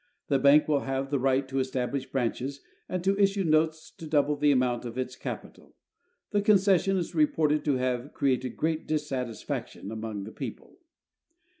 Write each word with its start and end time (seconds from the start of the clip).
The 0.29 0.39
bank 0.39 0.67
will 0.67 0.79
have 0.79 1.11
the 1.11 1.19
right 1.19 1.47
to 1.47 1.59
establish 1.59 2.07
branches 2.09 2.61
and 2.89 3.03
to 3.03 3.15
issue 3.19 3.43
notes 3.43 3.91
to 3.99 4.07
double 4.07 4.35
the 4.35 4.51
amount 4.51 4.83
of 4.83 4.97
its 4.97 5.15
capital. 5.15 5.75
The 6.31 6.41
concession 6.41 6.97
is 6.97 7.13
reported 7.13 7.63
to 7.65 7.75
have 7.77 8.11
created 8.11 8.57
great 8.57 8.87
dissatisfac 8.87 9.67
tion 9.67 9.91
among 9.91 10.23
the 10.23 10.31
people. 10.31 10.79